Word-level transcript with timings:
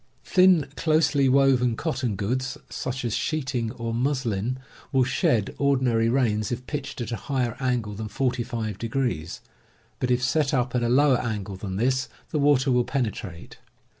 Thin, 0.25 0.67
closely 0.75 1.29
woven 1.29 1.75
cotton 1.75 2.15
goods, 2.15 2.57
such 2.71 3.05
as 3.05 3.13
sheeting 3.13 3.71
or 3.73 3.93
muslin, 3.93 4.57
will 4.91 5.03
shed 5.03 5.53
ordinary 5.59 6.09
rains 6.09 6.51
if 6.51 6.65
pitched 6.65 7.01
at 7.01 7.11
a 7.11 7.15
higher 7.29 7.55
angle 7.59 7.93
than 7.93 8.09
45°, 8.09 9.39
but 9.99 10.09
if 10.09 10.23
set 10.23 10.55
up 10.55 10.73
at 10.73 10.81
a 10.81 10.89
lower 10.89 11.19
angle 11.21 11.55
than 11.55 11.75
this, 11.75 12.09
the 12.31 12.39
water 12.39 12.71
will 12.71 12.83
penetrate. 12.83 13.59